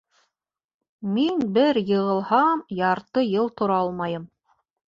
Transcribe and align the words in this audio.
Мин 1.17 1.43
бер 1.59 1.79
йығылһам, 1.83 2.65
ярты 2.81 3.27
йыл 3.29 3.55
тора 3.61 3.81
алмайым. 3.83 4.27